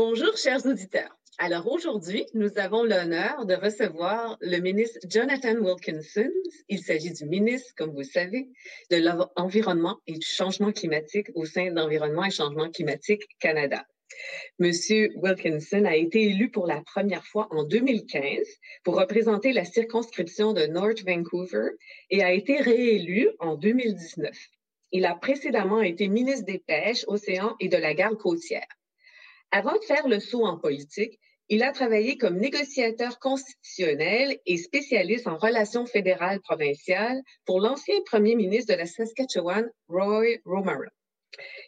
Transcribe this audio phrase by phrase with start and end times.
[0.00, 1.18] Bonjour, chers auditeurs.
[1.38, 6.30] Alors aujourd'hui, nous avons l'honneur de recevoir le ministre Jonathan Wilkinson.
[6.68, 8.46] Il s'agit du ministre, comme vous le savez,
[8.92, 13.84] de l'Environnement et du Changement climatique au sein d'Environnement et Changement climatique Canada.
[14.60, 18.46] Monsieur Wilkinson a été élu pour la première fois en 2015
[18.84, 21.70] pour représenter la circonscription de North Vancouver
[22.10, 24.30] et a été réélu en 2019.
[24.92, 28.77] Il a précédemment été ministre des Pêches, Océans et de la Garde côtière.
[29.50, 35.26] Avant de faire le saut en politique, il a travaillé comme négociateur constitutionnel et spécialiste
[35.26, 40.90] en relations fédérales provinciales pour l'ancien premier ministre de la Saskatchewan, Roy Romero.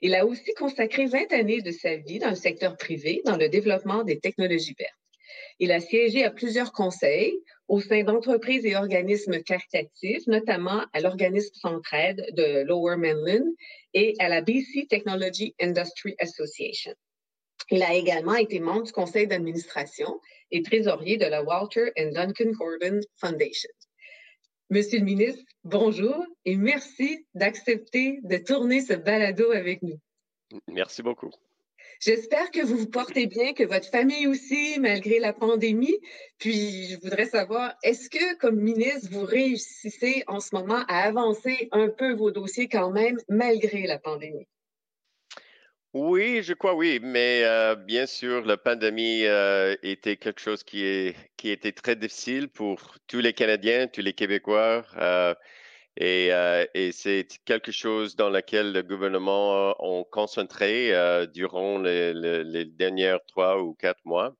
[0.02, 3.48] Il a aussi consacré 20 années de sa vie dans le secteur privé, dans le
[3.48, 4.92] développement des technologies vertes.
[5.58, 7.34] Il a siégé à plusieurs conseils
[7.66, 13.46] au sein d'entreprises et organismes caritatifs, notamment à l'organisme Centraide de Lower Mainland
[13.94, 16.94] et à la BC Technology Industry Association.
[17.72, 22.50] Il a également été membre du conseil d'administration et trésorier de la Walter and Duncan
[22.50, 23.70] Gordon Foundation.
[24.70, 29.98] Monsieur le ministre, bonjour et merci d'accepter de tourner ce balado avec nous.
[30.66, 31.30] Merci beaucoup.
[32.00, 35.98] J'espère que vous vous portez bien, que votre famille aussi, malgré la pandémie.
[36.38, 41.68] Puis, je voudrais savoir, est-ce que, comme ministre, vous réussissez en ce moment à avancer
[41.72, 44.48] un peu vos dossiers quand même, malgré la pandémie?
[45.92, 50.84] Oui, je crois oui, mais euh, bien sûr, la pandémie euh, était quelque chose qui,
[50.84, 55.34] est, qui était très difficile pour tous les Canadiens, tous les Québécois, euh,
[55.96, 56.28] et,
[56.74, 60.92] et c'est quelque chose dans lequel le gouvernement a concentré
[61.34, 64.34] durant les, les, derniers trois ou quatre mois.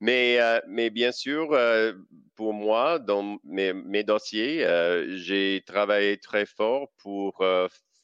[0.00, 1.56] Mais, mais bien sûr,
[2.34, 4.66] pour moi, dans mes, mes dossiers,
[5.10, 7.42] j'ai travaillé très fort pour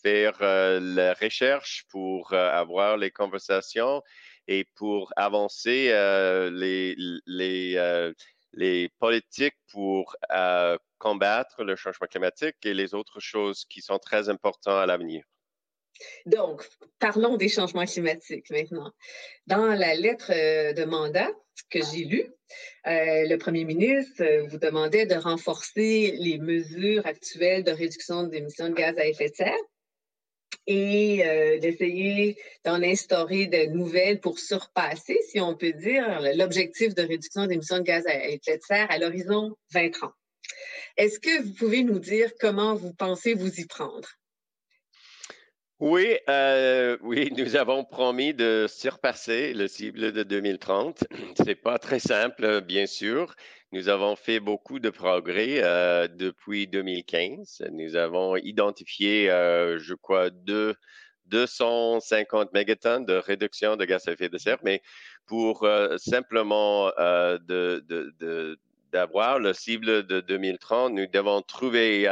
[0.03, 4.03] faire euh, la recherche, pour euh, avoir les conversations
[4.49, 6.97] et pour avancer euh, les,
[7.27, 10.17] les, politiques pour
[10.99, 15.25] combattre le changement climatique et les autres choses qui sont très importantes à l'avenir.
[16.27, 16.67] Donc,
[16.99, 18.91] parlons des changements climatiques maintenant.
[19.47, 21.31] Dans la lettre de mandat
[21.69, 22.33] que j'ai lue,
[22.85, 28.97] le premier ministre vous demandait de renforcer les mesures actuelles de réduction d'émissions de gaz
[28.99, 29.65] à effet de serre
[30.67, 37.03] et euh, d'essayer d'en instaurer de nouvelles pour surpasser, si on peut dire, l'objectif de
[37.03, 40.13] réduction d'émissions de gaz à effet de serre à l'horizon 2030.
[40.97, 44.09] Est-ce que vous pouvez nous dire comment vous pensez vous y prendre?
[45.81, 51.05] Oui, euh, oui, nous avons promis de surpasser le cible de 2030.
[51.43, 53.35] C'est pas très simple, bien sûr.
[53.73, 57.63] Nous avons fait beaucoup de progrès euh, depuis 2015.
[57.73, 60.75] Nous avons identifié, euh, je crois, deux,
[61.27, 64.83] 250 mégatonnes de réduction de gaz à effet de serre, mais
[65.25, 66.91] pour euh, simplement
[68.93, 72.07] d'avoir le cible de 2030, nous devons trouver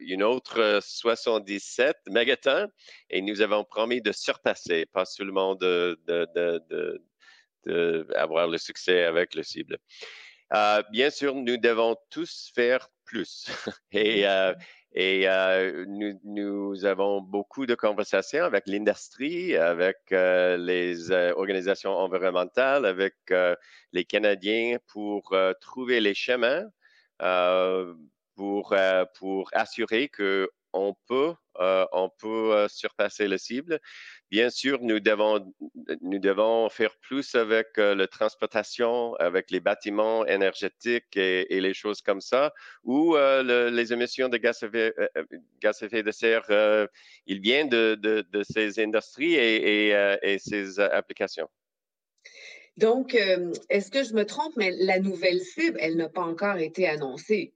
[0.00, 2.70] une autre 77 mégatonnes
[3.10, 5.98] et nous avons promis de surpasser, pas seulement de,
[7.66, 9.78] d'avoir le succès avec le cible.
[10.54, 13.46] Euh, bien sûr, nous devons tous faire plus.
[13.94, 14.54] euh,
[14.94, 15.26] et
[15.86, 23.14] nous, avons beaucoup de conversations avec l'industrie, avec les organisations environnementales, avec
[23.92, 26.64] les Canadiens pour trouver les chemins
[28.34, 28.74] pour,
[29.18, 33.80] pour assurer qu'on peut, on peut surpasser la cible.
[34.32, 41.60] Bien sûr, nous devons, faire plus avec euh, la transportation, avec les bâtiments énergétiques et,
[41.60, 45.24] les choses comme ça, ou euh, les émissions de gaz à effet, euh,
[45.60, 46.46] gaz à effet de serre,
[47.26, 49.90] il vient de, ces industries et,
[50.22, 51.50] et ces applications.
[52.78, 53.14] Donc,
[53.68, 57.52] est-ce que je me trompe, mais la nouvelle cible, elle n'a pas encore été annoncée?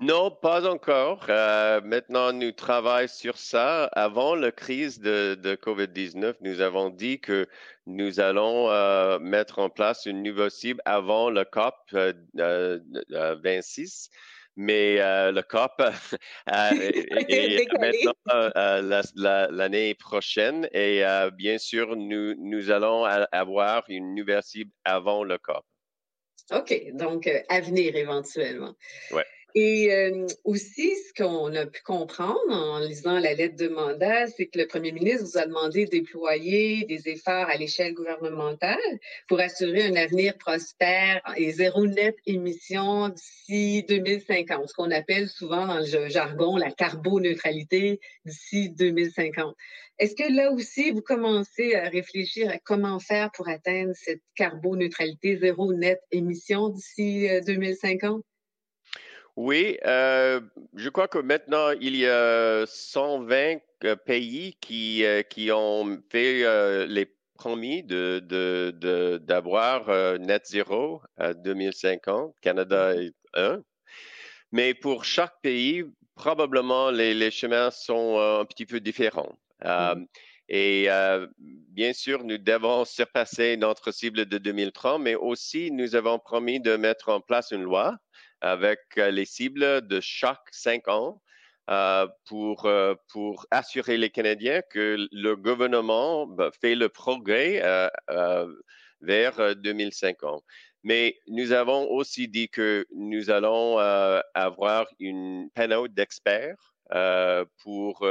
[0.00, 1.26] Non, pas encore.
[1.28, 3.84] Euh, maintenant, nous travaillons sur ça.
[3.86, 7.46] Avant la crise de, COVID-19, nous avons dit que
[7.86, 14.10] nous allons euh, mettre en place une nouvelle cible avant le COP 26.
[14.12, 14.16] Euh,
[14.56, 14.98] mais
[15.32, 15.82] le COP
[16.46, 18.14] est, maintenant
[19.50, 21.02] l'année prochaine et
[21.32, 25.64] bien sûr, nous, nous allons avoir une nouvelle cible avant le COP.
[26.52, 28.74] OK, donc à venir éventuellement.
[29.10, 29.24] Ouais.
[29.56, 34.46] Et euh, aussi, ce qu'on a pu comprendre en lisant la lettre de mandat, c'est
[34.46, 38.76] que le premier ministre vous a demandé de déployer des efforts à l'échelle gouvernementale
[39.28, 45.68] pour assurer un avenir prospère et zéro net émission d'ici 2050, ce qu'on appelle souvent
[45.68, 49.54] dans le jargon la carboneutralité d'ici 2050.
[50.00, 55.36] Est-ce que là aussi, vous commencez à réfléchir à comment faire pour atteindre cette carboneutralité
[55.36, 58.24] zéro net émission d'ici 2050?
[59.36, 60.40] Euh, oui, euh,
[60.74, 67.06] je crois que maintenant, il y a 120 euh, pays qui, qui ont fait les
[67.34, 72.34] promis de, d'avoir net zéro à 2050.
[72.40, 73.06] Canada mm-hmm.
[73.06, 73.62] est un.
[74.52, 75.84] Mais pour chaque pays,
[76.14, 79.36] probablement les, les chemins sont un petit peu différents.
[79.64, 80.06] Euh, mmh.
[80.48, 86.18] Et euh, bien sûr, nous devons surpasser notre cible de 2030, mais aussi nous avons
[86.18, 87.96] promis de mettre en place une loi
[88.44, 91.20] avec euh, les cibles de chaque cinq ans
[92.26, 92.68] pour,
[93.08, 97.62] pour assurer les Canadiens que le gouvernement bah, fait le progrès
[99.00, 100.44] vers 2050.
[100.82, 106.74] Mais nous avons aussi dit que nous allons avoir une panel d'experts
[107.62, 108.06] pour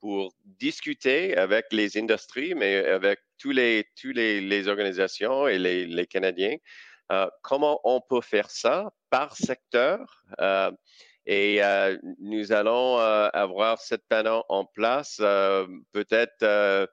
[0.00, 6.56] pour discuter avec les industries, mais avec tous les, tous les, organisations et les, Canadiens,
[7.12, 10.24] euh, comment on peut faire ça par secteur.
[10.40, 10.70] Euh,
[11.26, 15.16] et euh, nous allons avoir cette panneau en place
[15.92, 16.88] peut-être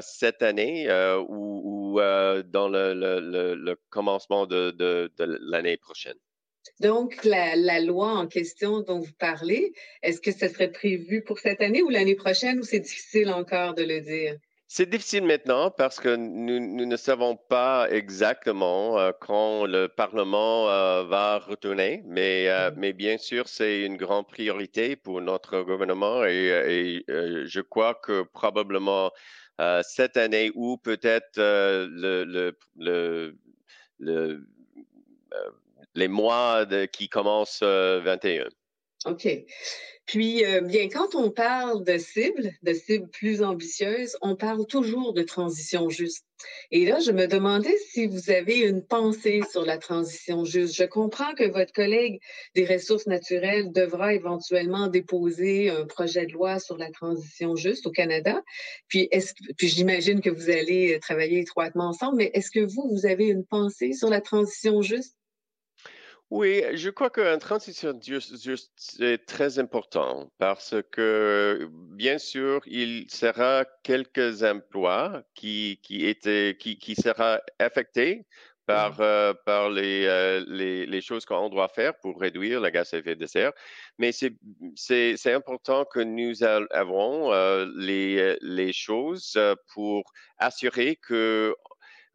[0.00, 0.88] cette année
[1.28, 2.00] ou,
[2.46, 5.10] dans le, commencement de
[5.50, 6.16] l'année prochaine.
[6.80, 9.72] Donc, la, loi en question dont vous parlez,
[10.02, 13.74] est-ce que ce serait prévu pour cette année ou l'année prochaine ou c'est difficile encore
[13.74, 14.36] de le dire?
[14.70, 21.04] C'est difficile maintenant parce que nous, ne savons pas exactement euh, quand le Parlement euh,
[21.04, 22.74] va retourner, mais, euh, mm-hmm.
[22.76, 29.10] mais bien sûr, c'est une grande priorité pour notre gouvernement et, je crois que probablement
[29.82, 33.36] cette année ou peut-être le, le, le,
[33.98, 34.46] le
[35.98, 38.44] les mois qui commencent 21.
[38.44, 38.48] Euh,
[39.06, 39.28] OK.
[40.08, 45.12] Puis, euh, bien, quand on parle de cibles, de cibles plus ambitieuses, on parle toujours
[45.12, 46.24] de transition juste.
[46.70, 50.74] Et là, je me demandais si vous avez une pensée sur la transition juste.
[50.74, 52.20] Je comprends que votre collègue
[52.54, 57.90] des ressources naturelles devra éventuellement déposer un projet de loi sur la transition juste au
[57.90, 58.42] Canada.
[58.88, 59.10] Puis,
[59.58, 63.44] puis j'imagine que vous allez travailler étroitement ensemble, mais est-ce que vous, vous avez une
[63.44, 65.17] pensée sur la transition juste?
[66.30, 73.64] Oui, je crois qu'un transition juste, est très important parce que, bien sûr, il sera
[73.82, 78.26] quelques emplois qui, qui, étaient, qui, qui sera affectés
[78.66, 79.02] par, mmh.
[79.02, 82.98] euh, par les, euh, les, les, choses qu'on doit faire pour réduire le gaz à
[82.98, 83.52] effet de serre.
[83.96, 89.40] Mais c'est important que nous avons euh, les, les choses
[89.72, 91.56] pour assurer que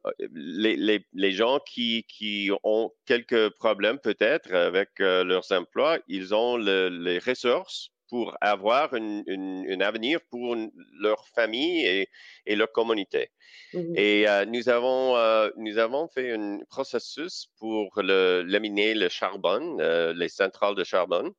[0.06, 6.34] euh, les, les, gens qui, qui, ont quelques problèmes peut-être avec euh, leurs emplois, ils
[6.34, 10.56] ont les ressources pour avoir un avenir pour
[11.00, 12.10] leur famille et,
[12.46, 13.32] et leur communauté.
[13.74, 15.16] Mmh et euh, nous, avons,
[15.58, 19.78] nous avons fait un processus pour le, laminer le charbon,
[20.16, 21.34] les centrales de charbon.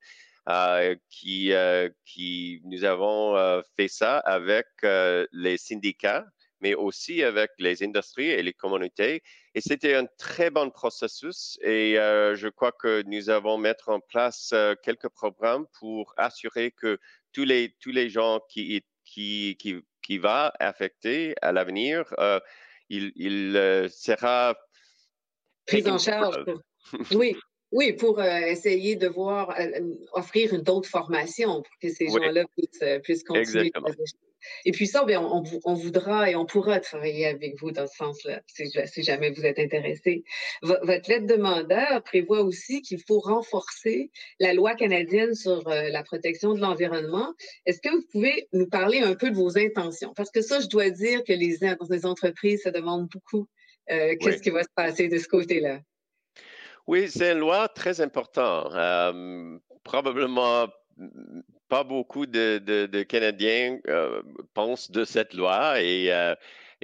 [1.10, 1.52] qui,
[2.05, 4.67] qui nous avons fait ça avec
[5.32, 6.25] les syndicats
[6.64, 9.22] mais aussi avec les industries et les communautés.
[9.55, 14.00] Et c'était un très bon processus et euh, je crois que nous avons mettre en
[14.00, 16.98] place euh, quelques programmes pour assurer que
[17.34, 22.41] tous les, tous les gens qui, qui, qui, qui va affecter à l'avenir, euh,
[22.89, 24.56] il, il sera
[25.67, 26.46] pris en charge.
[27.15, 27.36] oui,
[27.72, 29.55] oui, pour essayer de voir,
[30.12, 33.67] offrir d'autres formations pour que ces gens-là puissent, puissent, continuer.
[33.67, 33.91] Exactement.
[34.65, 38.41] Et puis ça, bien, on, voudra et on pourra travailler avec vous dans ce sens-là,
[38.46, 40.24] si, jamais vous êtes intéressé.
[40.63, 44.10] votre lettre de mandat prévoit aussi qu'il faut renforcer
[44.41, 47.34] la loi canadienne sur euh, la protection de l'environnement.
[47.67, 50.13] Est-ce que vous pouvez nous parler un peu de vos intentions?
[50.15, 51.58] Parce que ça, je dois dire que les,
[51.91, 53.48] les entreprises se demandent beaucoup
[53.91, 55.81] euh, qu'est-ce qui va se passer de ce côté-là?
[56.86, 58.72] Oui, c'est une loi très importante.
[58.74, 60.69] Euh, probablement
[61.74, 64.22] pas beaucoup de, Canadiens euh,
[64.54, 66.36] pensent de cette loi euh,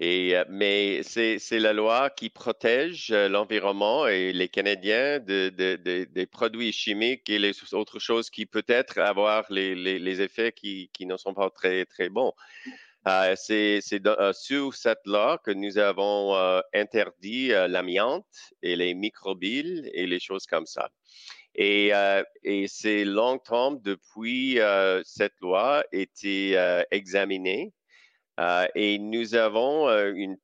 [0.02, 7.38] euh, mais c'est la loi qui protège l'environnement et les Canadiens des produits chimiques et
[7.38, 12.32] les autres choses qui peut-être avoir les, effets qui, ne sont pas très bons.
[13.36, 13.80] c'est
[14.32, 16.34] sur cette loi que nous avons
[16.74, 20.90] interdit l'amiante et les microbiles et les choses comme ça.
[21.54, 21.92] Et,
[22.44, 24.58] et c'est longtemps depuis
[25.04, 26.56] cette loi été
[26.90, 27.72] examinée
[28.40, 30.38] euh, et nous avons euh, une,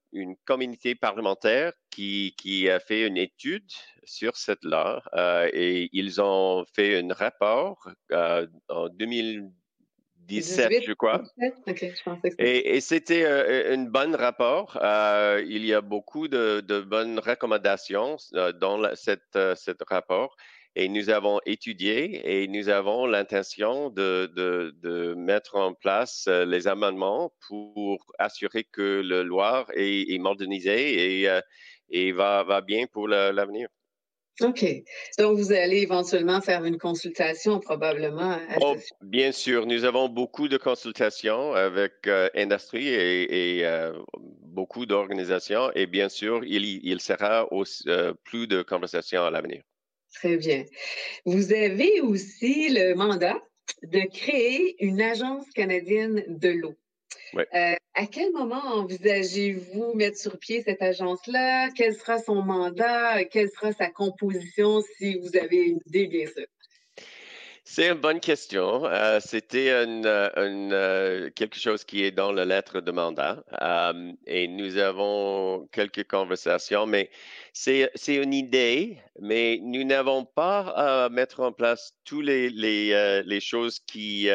[0.44, 2.34] communauté parlementaire qui,
[2.70, 3.70] a fait une étude
[4.04, 7.88] sur cette loi euh, et ils ont fait un rapport
[8.68, 11.22] en 2017, je crois.
[12.38, 14.78] et, c'était un bon rapport.
[15.46, 18.18] il y a beaucoup de, bonnes recommandations
[18.60, 20.36] dans cette, cet rapport.
[20.78, 26.68] Et nous avons étudié et nous avons l'intention de, de, mettre en place euh, les
[26.68, 31.40] amendements pour assurer que le Loire est, modernisé et, euh,
[31.88, 33.68] et va, va, bien pour l'avenir.
[34.42, 34.66] OK.
[35.18, 38.38] Donc, vous allez éventuellement faire une consultation, probablement.
[38.60, 39.64] Oh, bien sûr.
[39.64, 43.64] Nous avons beaucoup de consultations avec euh, Industrie et,
[44.42, 45.70] beaucoup d'organisations.
[45.74, 47.84] Et bien sûr, il, il sera aussi,
[48.24, 49.62] plus de conversations à l'avenir.
[50.16, 50.64] Très bien.
[51.26, 53.38] Vous avez aussi le mandat
[53.82, 56.74] de créer une agence canadienne de l'eau.
[57.34, 61.68] Euh, à quel moment envisagez-vous mettre sur pied cette agence-là?
[61.76, 63.24] Quel sera son mandat?
[63.26, 66.46] Quelle sera sa composition si vous avez une idée, bien sûr?
[67.68, 68.84] C'est une bonne question.
[68.84, 74.76] Euh, c'était euh, quelque chose qui est dans la lettre de mandat euh, et nous
[74.76, 77.10] avons quelques conversations, mais
[77.52, 84.28] c'est une idée, mais nous n'avons pas à mettre en place toutes les, choses qui,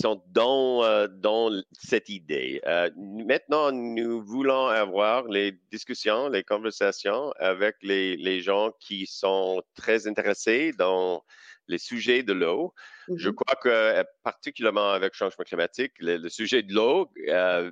[0.00, 2.62] sont dans, cette idée.
[2.96, 10.72] maintenant, nous voulons avoir les discussions, les conversations avec les gens qui sont très intéressés
[10.78, 11.22] dans
[11.68, 12.74] les sujets de l'eau.
[13.14, 17.70] Je mmh crois que, euh, particulièrement avec le changement climatique, le, sujet de l'eau euh,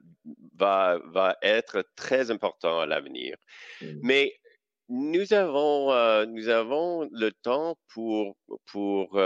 [0.57, 3.37] va, va être très important à l'avenir.
[3.81, 3.87] Mmh.
[4.03, 4.35] Mais
[4.89, 8.37] nous avons, euh, nous avons le temps pour,
[8.67, 9.19] pour,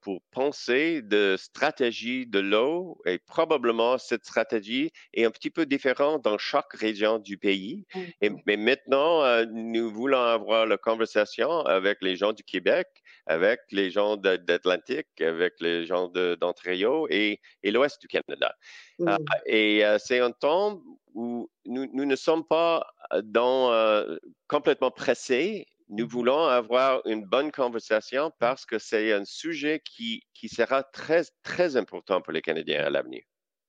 [0.00, 6.22] pour penser de stratégie de l'eau et probablement cette stratégie est un petit peu différente
[6.22, 7.86] dans chaque région du pays.
[8.20, 12.86] Et, mais maintenant, nous voulons avoir la conversation avec les gens du Québec
[13.26, 18.56] avec les gens d'Atlantique, avec les gens d'Ontario et, et l'Ouest du Canada.
[19.00, 19.16] Mmh.
[19.46, 20.82] et euh, c'est un temps
[21.14, 22.86] où nous, nous, ne sommes pas
[23.24, 24.16] dans, euh,
[24.46, 25.66] complètement pressés.
[25.88, 26.08] Nous mmh.
[26.08, 28.32] voulons avoir une bonne conversation mmh.
[28.38, 32.90] parce que c'est un sujet qui, qui sera très, très important pour les Canadiens à
[32.90, 33.22] l'avenir.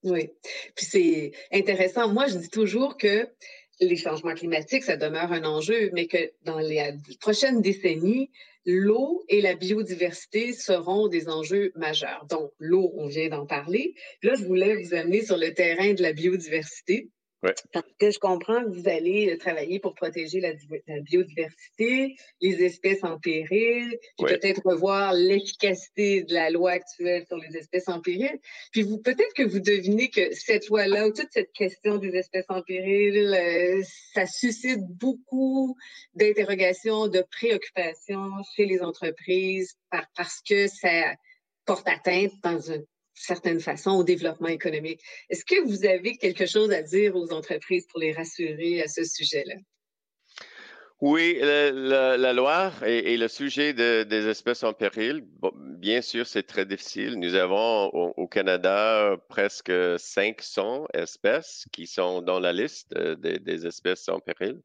[0.04, 0.30] Oui,
[0.74, 2.08] puis c'est intéressant.
[2.08, 3.28] Moi, je dis toujours que
[3.80, 8.30] les changements climatiques, ça demeure un enjeu, mais que dans les prochaines décennies,
[8.64, 12.26] l'eau et la biodiversité seront des enjeux majeurs.
[12.30, 13.94] Donc, l'eau, on vient d'en parler.
[14.22, 17.10] Là, je voulais vous amener sur le terrain de la biodiversité.
[17.72, 20.52] Parce que je comprends que vous allez euh, travailler pour protéger la,
[21.00, 27.56] biodiversité, les espèces en péril, puis peut-être revoir l'efficacité de la loi actuelle sur les
[27.56, 28.38] espèces en péril.
[28.70, 32.46] Puis vous, peut-être que vous devinez que cette loi-là, ou toute cette question des espèces
[32.48, 33.82] en péril, euh,
[34.14, 35.76] ça suscite beaucoup
[36.14, 41.14] d'interrogations, de préoccupations chez les entreprises parce que ça
[41.64, 42.78] porte atteinte dans un
[43.14, 45.00] certaine façon au développement économique.
[45.28, 49.04] Est-ce que vous avez quelque chose à dire aux entreprises pour les rassurer à ce
[49.04, 49.54] sujet-là?
[51.02, 55.24] Oui, la loi et, le sujet des espèces en péril,
[55.80, 57.18] bien sûr, c'est très difficile.
[57.18, 64.08] Nous avons au, Canada presque 500 espèces qui sont dans la liste euh, des, espèces
[64.08, 64.60] en péril.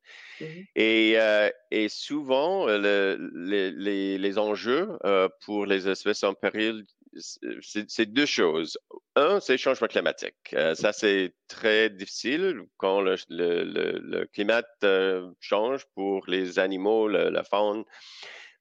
[0.78, 6.86] Euh, et, souvent, les, les, enjeux euh, pour les espèces en péril
[7.16, 8.78] c'est deux choses.
[9.16, 10.36] Un, c'est le changement climatique.
[10.54, 17.84] Euh, ça, c'est très difficile quand le, climat euh, change pour les animaux, la faune.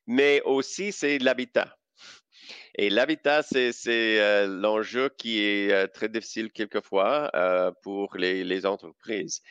[0.06, 1.76] Mais aussi, c'est l'habitat.
[2.76, 7.30] Et l'habitat, c'est euh, l'enjeu qui est très difficile quelquefois
[7.82, 9.42] pour les entreprises.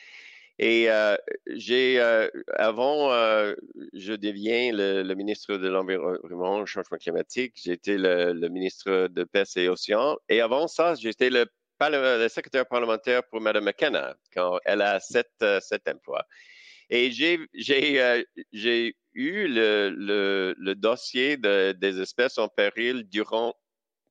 [0.58, 1.16] Et euh,
[1.48, 3.54] j'ai, euh, avant, euh,
[3.92, 7.60] je deviens le, ministre de l'Environnement, changement climatique.
[7.62, 10.16] J'étais le, le, ministre de Pêche et Océan.
[10.30, 11.46] Et avant ça, j'étais le,
[11.80, 16.24] le, secrétaire parlementaire pour Mme McKenna, quand elle a sept, sept emplois.
[16.88, 23.54] Et j'ai, j'ai, j'ai eu le, le, dossier de, des espèces en péril durant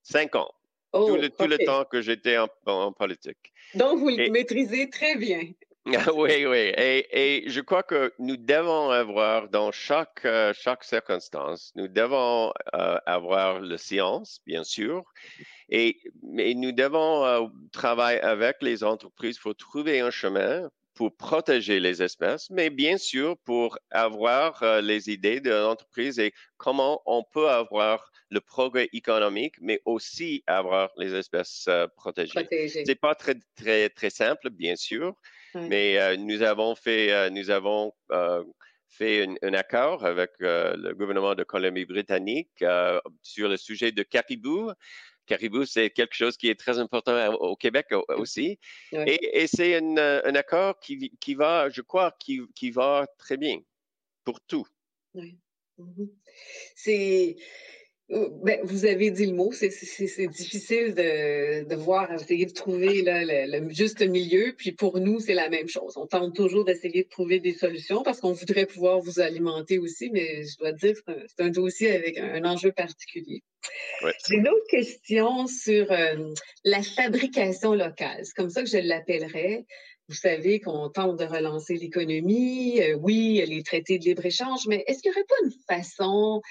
[0.03, 0.51] cinq ans.
[0.93, 3.51] tout, le, tout le temps que j'étais en, politique.
[3.73, 5.41] Donc, vous le maîtrisez très bien.
[6.15, 6.73] oui, oui.
[6.77, 12.97] Et, je crois que nous devons avoir dans chaque, euh, chaque circonstance, nous devons euh,
[13.05, 15.03] avoir la science, bien sûr,
[15.69, 21.81] et, mais nous devons euh, travailler avec les entreprises pour trouver un chemin pour protéger
[21.81, 27.49] les espèces, mais bien sûr pour avoir les idées de l'entreprise et comment on peut
[27.49, 32.47] avoir le progrès économique, mais aussi avoir les espèces protégées.
[32.49, 35.17] Ce n'est pas très, très, très simple, bien sûr,
[35.55, 38.43] mais euh, nous avons fait, euh, nous avons, euh,
[38.87, 42.63] fait un, accord avec le gouvernement de Colombie-Britannique
[43.21, 44.71] sur le sujet de caribou.
[45.25, 48.57] Caribou, c'est quelque chose qui est très important au Québec aussi.
[48.93, 53.59] Et, c'est un, accord qui, qui, va, je crois, qui, qui va très bien
[54.23, 54.65] pour tout.
[55.13, 55.37] Oui.
[56.75, 57.41] C'est euh,
[58.07, 63.73] ben, vous avez dit le mot, c'est difficile de, de, voir, essayer de trouver le,
[63.73, 64.53] juste milieu.
[64.55, 65.97] Puis pour nous, c'est la même chose.
[65.97, 70.11] On tente toujours d'essayer de trouver des solutions parce qu'on voudrait pouvoir vous alimenter aussi,
[70.11, 73.41] mais je dois dire que c'est un, dossier avec un, enjeu particulier.
[74.27, 76.33] J'ai une autre question sur euh,
[76.63, 78.19] la fabrication locale.
[78.23, 79.65] C'est comme ça que je l'appellerais.
[80.07, 82.79] Vous savez qu'on tente de relancer l'économie.
[82.79, 86.41] Euh, oui, les traités de libre-échange, mais est-ce qu'il n'y aurait pas une façon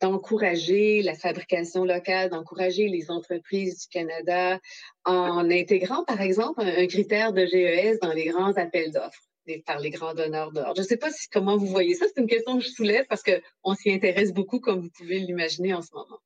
[0.00, 4.60] d'encourager la fabrication locale, d'encourager les entreprises du Canada
[5.04, 9.22] en intégrant, par exemple, un, critère de GES dans les grands appels d'offres
[9.64, 10.74] par les grands donneurs d'ordre.
[10.76, 12.06] Je ne sais pas comment vous voyez ça.
[12.08, 15.72] C'est une question que je soulève parce qu'on s'y intéresse beaucoup, comme vous pouvez l'imaginer
[15.74, 16.18] en ce moment.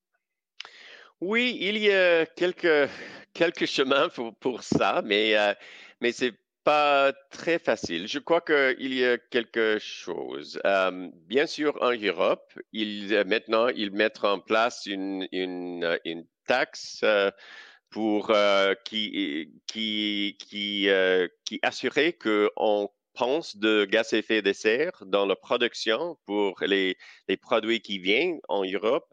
[1.21, 2.89] Oui, il y a quelques,
[3.35, 5.53] quelques chemins pour, pour ça, mais, euh,
[6.01, 6.33] mais c'est
[7.31, 8.07] très facile.
[8.09, 10.61] Je crois qu'il y a quelque chose.
[10.65, 15.27] Euh, bien sûr, en Europe, euh, maintenant, ils mettent en place une,
[15.85, 17.05] euh, taxe
[17.91, 18.33] pour
[18.85, 20.89] qui, qui, qui,
[21.45, 26.97] qui assurait qu'on pense de gaz à effet de serre dans la production pour les
[27.41, 29.09] produits qui viennent en Europe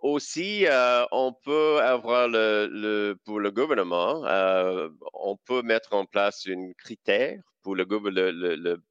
[0.00, 6.46] aussi, euh, on peut avoir le, pour le gouvernement, euh, on peut mettre en place
[6.48, 7.84] un critère pour le,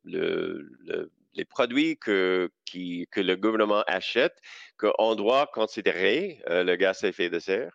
[0.03, 4.37] le, les produits que, que le gouvernement achète,
[4.77, 7.73] qu'on doit considérer euh, le gaz à effet de serre.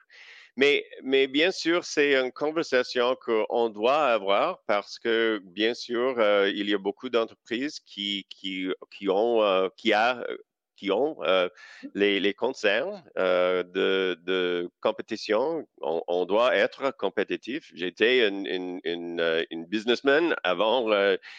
[0.57, 6.15] Mais, mais bien sûr, c'est une conversation qu'on doit avoir parce que, bien sûr,
[6.47, 10.25] il y a beaucoup d'entreprises qui, qui, qui, ont, qui a
[10.77, 11.49] qui ont euh,
[11.95, 15.67] les, les, concerns euh, de, de, compétition.
[15.81, 17.71] On, doit être compétitif.
[17.75, 20.89] J'étais une, une, une, euh, businessman avant,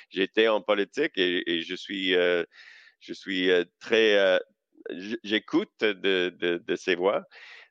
[0.10, 4.40] j'étais en politique et, je suis, je suis très,
[5.24, 7.24] j'écoute de, de, de, ces voix.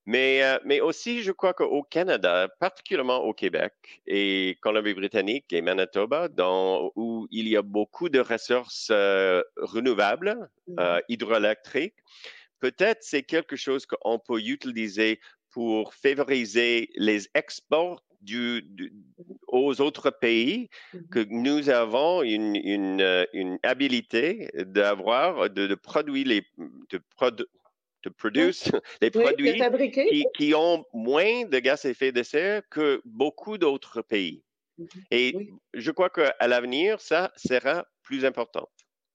[0.07, 3.73] Mais, euh, mais aussi, je crois qu'au Canada, particulièrement au Québec
[4.07, 10.99] et Colombie-Britannique et Manitoba, dans, où il y a beaucoup de ressources euh, renouvelables, euh,
[10.99, 11.97] mmh hydroélectriques,
[12.61, 18.65] peut-être c'est quelque chose qu'on peut utiliser pour favoriser les exports du,
[19.49, 20.99] aux autres pays mmh.
[21.11, 26.47] que nous avons une, une, une habilité d'avoir, de, de, produire les,
[26.91, 27.01] de,
[28.09, 28.53] produire
[29.03, 29.59] les produits
[30.37, 34.43] qui, ont moins de gaz à effet de serre que beaucoup d'autres pays.
[34.79, 34.89] Mhm.
[35.11, 38.69] Et je crois qu'à l'avenir, ça sera plus important.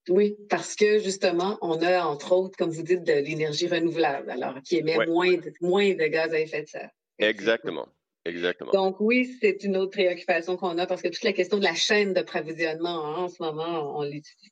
[0.07, 4.61] Oui, parce que justement, on a entre autres, comme vous dites, de l'énergie renouvelable, alors
[4.63, 6.89] qui émet moins, de, moins de gaz à effet de serre.
[7.19, 7.87] Exactement.
[8.25, 8.71] Exactement.
[8.71, 11.73] Donc oui, c'est une autre préoccupation qu'on a parce que toute la question de la
[11.73, 14.51] chaîne d'approvisionnement hein, en ce moment, on l'étudie.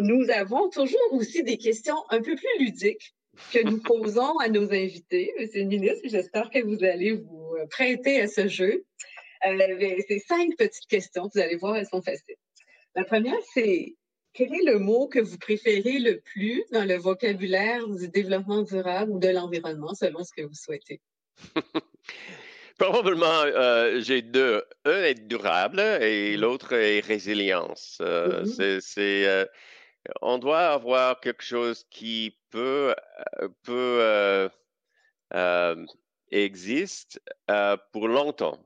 [0.00, 3.14] Nous avons toujours aussi des questions un peu plus ludiques
[3.52, 6.02] que nous posons à nos invités, Monsieur le ministre.
[6.04, 8.84] J'espère que vous allez vous euh, prêter à ce jeu.
[9.46, 11.28] Euh, c'est cinq petites questions.
[11.32, 12.36] Vous allez voir, elles sont faciles.
[12.94, 13.96] La première, c'est
[14.32, 19.12] quel est le mot que vous préférez le plus dans le vocabulaire du développement durable
[19.12, 21.00] ou de l'environnement, selon ce que vous souhaitez?
[22.78, 24.64] Probablement, euh, j'ai deux.
[24.84, 26.40] Un est durable et mmh.
[26.40, 28.00] l'autre est résilience.
[28.00, 29.48] Mmh c'est
[30.20, 32.94] on doit avoir quelque chose qui peut,
[33.40, 34.48] euh, peut euh,
[35.34, 35.86] euh,
[37.92, 38.58] pour longtemps.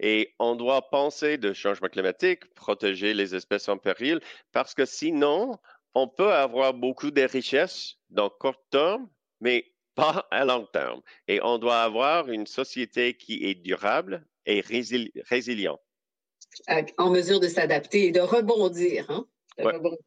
[0.00, 5.58] Et on doit penser de changement climatique, protéger les espèces en péril, parce que sinon,
[5.94, 9.08] on peut avoir beaucoup de richesses dans court terme,
[9.40, 11.02] mais pas à long terme.
[11.28, 15.80] Et on doit avoir une société qui est durable et résiliente.
[16.98, 19.10] En mesure de s'adapter et de rebondir.
[19.10, 19.26] Hein?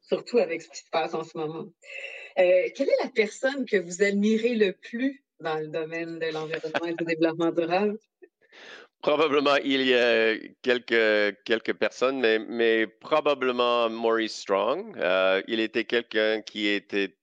[0.02, 1.68] Surtout avec ce qui se passe en ce moment.
[2.38, 6.86] Euh, quelle est la personne que vous admirez le plus dans le domaine de l'environnement
[6.86, 7.98] et du développement durable?
[9.02, 14.98] Probablement, il y a quelques, quelques personnes, mais, mais probablement Maurice Strong.
[14.98, 17.16] Euh, il était quelqu'un qui était,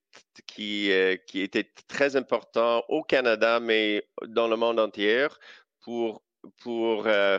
[0.46, 5.26] qui, euh, qui était très important au Canada, mais dans le monde entier
[5.80, 6.22] pour,
[6.62, 7.38] pour euh,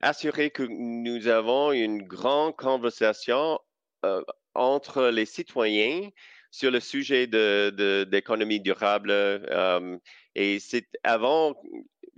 [0.00, 3.60] assurer que nous avons une grande conversation
[4.54, 6.08] entre les citoyens
[6.50, 9.12] sur le sujet de, d'économie durable.
[10.34, 11.54] et c'est avant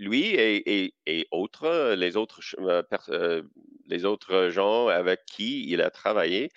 [0.02, 3.42] lui et, autres, les autres, euh, euh,
[3.86, 6.50] les autres gens avec qui il a travaillé,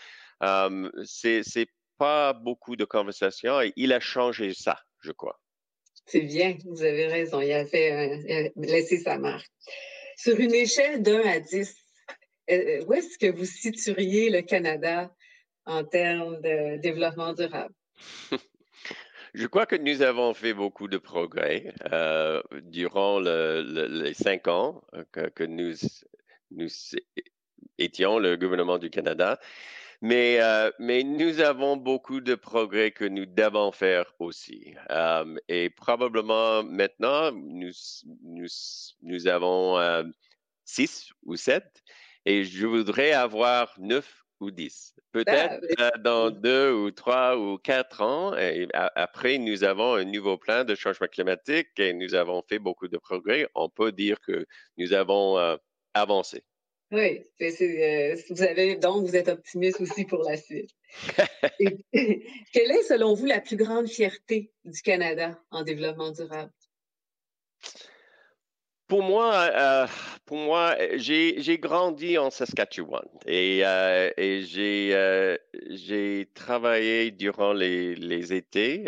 [0.44, 5.40] euh, c'est pas beaucoup de conversations et il a changé ça, je crois.
[6.08, 9.50] C'est bien, vous avez raison, il a fait laisser sa marque.
[10.18, 11.76] Sur une échelle d'un à dix,
[12.48, 15.12] où est-ce que vous situeriez le Canada
[15.66, 17.74] en termes de développement durable?
[19.36, 24.82] Je crois que nous avons fait beaucoup de progrès euh, durant les cinq ans
[25.12, 25.74] que, nous,
[27.78, 29.38] étions le gouvernement du Canada.
[30.02, 34.74] Mais, euh, mais nous avons beaucoup de progrès que nous devons faire aussi.
[34.90, 40.06] Euh, et probablement maintenant, nous avons
[40.64, 41.84] six ou sept.
[42.26, 44.94] Et je voudrais avoir neuf ou dix.
[45.12, 48.36] Peut-être ah, euh, dans deux ou trois ou quatre ans.
[48.38, 52.88] Et après, nous avons un nouveau plan de changement climatique et nous avons fait beaucoup
[52.88, 53.48] de progrès.
[53.56, 54.46] On peut dire que
[54.78, 55.56] nous avons euh,
[55.94, 56.44] avancé.
[56.92, 60.70] Oui, euh, vous avez donc vous êtes optimiste aussi pour la suite.
[62.54, 66.52] quelle est, selon vous, la plus grande fierté du Canada en développement durable?
[68.88, 69.88] Pour moi, euh,
[70.26, 75.38] pour moi, j'ai grandi en Saskatchewan et, euh, euh,
[75.70, 78.86] j'ai travaillé durant les, les étés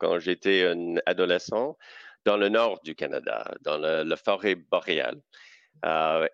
[0.00, 1.78] quand j'étais un adolescent
[2.26, 5.20] dans le nord du Canada, dans la forêt boréale.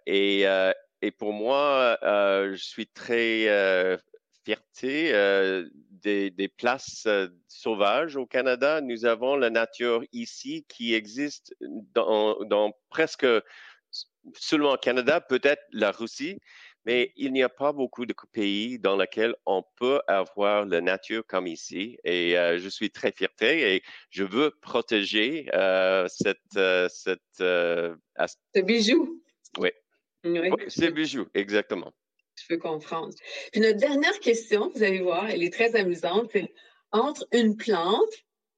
[0.06, 0.44] et,
[1.02, 3.96] et pour moi, je suis très
[4.44, 8.80] fierté euh, des, places euh, sauvages au Canada.
[8.80, 11.54] Nous avons la nature ici qui existe
[11.94, 13.26] dans, presque
[14.34, 16.40] seulement au Canada, peut-être la Russie,
[16.84, 21.24] mais il n'y a pas beaucoup de pays dans lesquels on peut avoir la nature
[21.26, 21.98] comme ici.
[22.04, 25.48] Et euh, je suis très fierté et je veux protéger
[26.08, 26.38] cette,
[26.88, 29.22] cette ce bijou.
[29.58, 29.70] Oui.
[30.24, 30.50] oui.
[30.50, 31.92] oui ce bijou, exactement
[32.36, 33.14] je peux comprendre.
[33.52, 36.52] Puis notre dernière question, vous allez voir, elle est très amusante, c'est
[36.92, 38.12] entre une plante,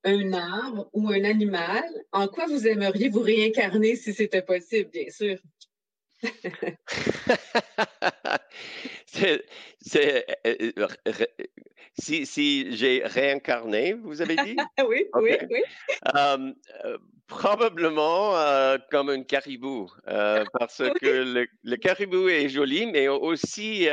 [0.05, 5.11] un arbre ou un animal, en quoi vous aimeriez vous réincarner si c'était possible, bien
[5.11, 5.39] sûr?
[9.07, 9.45] C'est,
[10.47, 10.71] euh,
[11.09, 11.13] euh,
[11.99, 14.57] si, si j'ai réincarné, vous avez dit?
[14.89, 15.63] oui, oui, oui.
[16.15, 16.53] Euh,
[17.27, 18.35] probablement
[18.91, 23.89] comme un caribou, parce que le, caribou est joli, mais aussi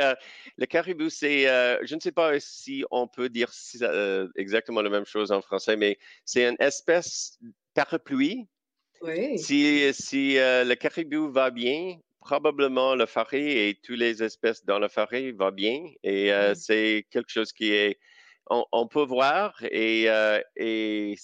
[0.56, 1.44] le caribou, c'est,
[1.82, 3.50] je ne sais pas si on peut dire
[4.36, 7.38] exactement la même chose en français, mais c'est une espèce
[7.74, 8.46] parapluie.
[9.02, 9.38] Oui.
[9.38, 14.88] Si, si le caribou va bien, probablement le forêt et toutes les espèces dans le
[14.88, 17.98] forêt va bien et euh, c'est quelque chose qui est
[18.50, 21.14] on, peut voir et, euh, et,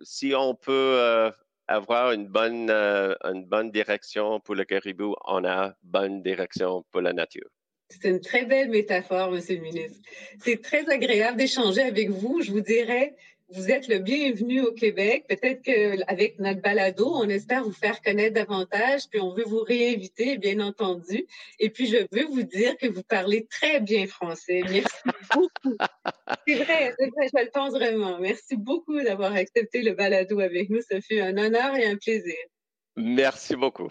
[0.00, 1.30] si on peut euh,
[1.66, 7.12] avoir une bonne une bonne direction pour le caribou, on a bonne direction pour la
[7.12, 7.48] nature.
[7.90, 9.98] C'est une très belle métaphore, Monsieur le ministre.
[10.40, 12.42] C'est très agréable d'échanger avec vous.
[12.42, 13.14] Je vous dirais,
[13.50, 15.24] vous êtes le bienvenu au Québec.
[15.28, 20.36] Peut-être qu'avec notre balado, on espère vous faire connaître davantage, puis on veut vous réinviter,
[20.36, 21.26] bien entendu.
[21.58, 24.62] Et puis, je veux vous dire que vous parlez très bien français.
[24.68, 24.96] Merci
[25.34, 25.76] beaucoup.
[26.46, 28.18] C'est vrai, c'est vrai, je le pense vraiment.
[28.18, 30.80] Merci beaucoup d'avoir accepté le balado avec nous.
[30.80, 32.36] Ça fut un honneur et un plaisir.
[32.96, 33.88] Merci beaucoup.